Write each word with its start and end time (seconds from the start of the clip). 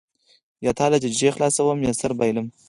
یا 0.65 0.71
تا 0.77 0.85
له 0.91 0.97
ججې 1.03 1.27
څخه 1.29 1.35
خلاصوم 1.37 1.79
یا 1.87 1.93
سر 2.01 2.11
بایلم. 2.19 2.47